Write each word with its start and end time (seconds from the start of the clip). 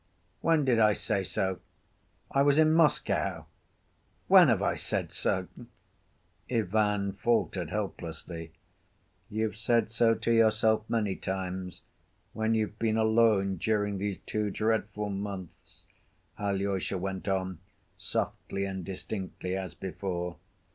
"When 0.39 0.65
did 0.65 0.79
I 0.79 0.93
say 0.93 1.23
so? 1.23 1.59
I 2.31 2.41
was 2.41 2.57
in 2.57 2.73
Moscow.... 2.73 3.45
When 4.27 4.47
have 4.47 4.63
I 4.63 4.73
said 4.73 5.11
so?" 5.11 5.45
Ivan 6.49 7.13
faltered 7.13 7.69
helplessly. 7.69 8.51
"You've 9.29 9.55
said 9.55 9.91
so 9.91 10.15
to 10.15 10.31
yourself 10.31 10.89
many 10.89 11.15
times, 11.15 11.83
when 12.33 12.55
you've 12.55 12.79
been 12.79 12.97
alone 12.97 13.57
during 13.57 13.99
these 13.99 14.17
two 14.17 14.49
dreadful 14.49 15.11
months," 15.11 15.83
Alyosha 16.39 16.97
went 16.97 17.27
on 17.27 17.59
softly 17.95 18.65
and 18.65 18.83
distinctly 18.83 19.55
as 19.55 19.75
before. 19.75 20.37